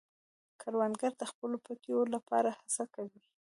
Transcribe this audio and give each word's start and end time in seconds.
کروندګر 0.61 1.11
د 1.17 1.23
خپلو 1.31 1.55
پټیو 1.65 1.99
لپاره 2.15 2.49
هڅه 2.59 2.83
کوي 2.95 3.19